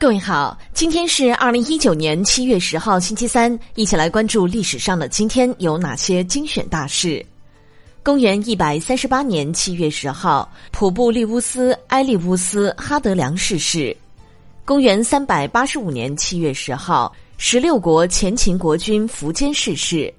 [0.00, 7.22] 各位好，今天是二零一九年七月十号，星期三，一起来关注历史上的今天有哪些精选大事。
[8.02, 13.94] 公元一百三十八年七月十号，普布利乌斯·埃利乌斯·哈德良逝世。
[14.64, 20.10] 公元三百八十五年七月十号，十六国前秦国君苻坚逝世。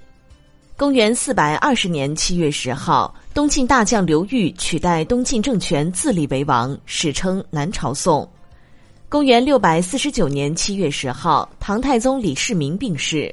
[0.77, 8.31] 公元四百二十年七月十号，东晋大将刘裕取代东晋政权自立为王，史称南朝宋。
[9.11, 13.29] 公元六百四十九年七月十号，唐太宗李世民病逝。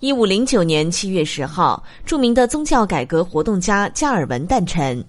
[0.00, 5.02] 一五零九年七月十号，著名的宗教改革活动家加尔文诞辰。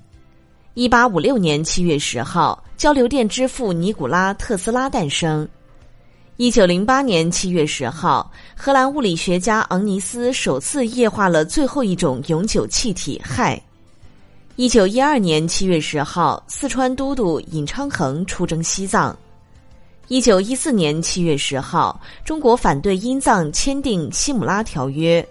[0.74, 5.46] 一八五六年七月十号，交流电之父尼古拉特斯拉诞生。
[6.38, 13.62] 一九零八年七月十号，荷兰物理学家昂尼斯首次液化了最后一种永久气体氦。
[14.56, 19.14] 一九一二年七月十号，四川都督尹昌衡出征西藏。
[20.10, 25.22] 一九一四年七月十号，中国反对英藏签订《西姆拉条约》。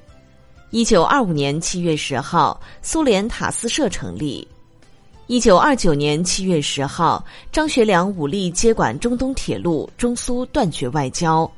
[0.71, 4.47] 一九二五年七月十号，苏联塔斯社成立。
[5.27, 11.51] 一九二九年七月十号，张学良武力接管中东铁路，中苏断绝外交。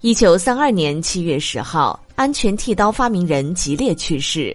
[0.00, 4.54] 一九三二年七月十号，安全剃刀发明人吉列去世。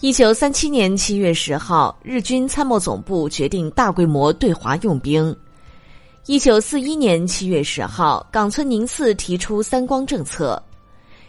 [0.00, 5.34] 一九三七年七月十号，日军参谋总部决定大规模对华用兵。
[6.26, 10.62] 一九四一年七月十号，冈村宁次提出“三光”政策。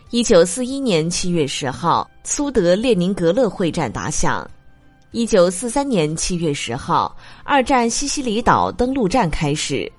[0.10, 4.46] 一九四一年七月十号，苏德列宁格勒会战打响。
[5.12, 9.90] 一九四三年七月十号，二战西西里岛登陆战开始。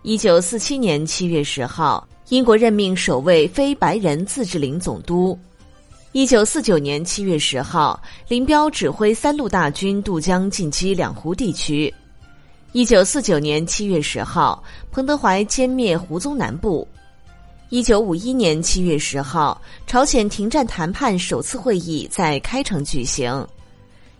[0.00, 5.38] 一九四七年七月十号，英国任命首位非白人自治领总督。
[6.12, 11.92] 一九四九年七月十号，林彪指挥三路大军渡江进击两湖地区。
[12.72, 16.88] 一九四九年七月十号，彭德怀歼灭胡宗南部。
[17.68, 23.46] 一九五一年七月十号，朝鲜停战谈判首次会议在开城举行。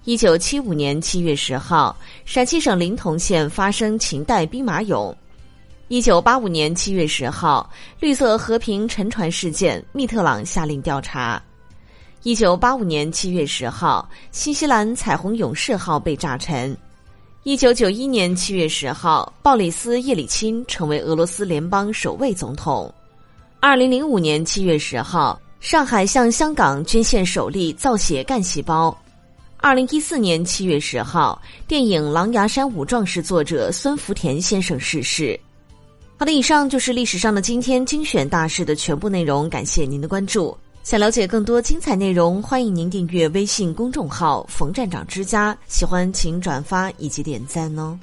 [0.04, 5.14] 一九七五年七月十号，陕西省临潼县发生秦代兵马俑。
[5.88, 11.42] 一九八五年七月十号，绿色和平沉船事件，密特朗下令调查。
[12.22, 16.76] 一九八五年七月十号，新西兰彩虹勇士号被炸沉。
[17.44, 22.92] 一九九一年七月十号，鲍里斯·叶利钦成为俄罗斯联邦首位总统。
[23.58, 28.96] 二零零五年七月十号，上海向香港捐献首例造血干细胞。
[29.56, 35.38] 二零一四年七月十号，电影《狼牙山五壮士》作者孙福田先生逝世。
[36.16, 40.56] 好的，以上就是历史上的今天精选大事的全部内容，感谢您的关注。
[40.82, 45.56] 想了解更多精彩内容，欢迎您订阅微信公众号“冯站长之家”。
[45.68, 47.96] 喜欢请转发以及点赞哦。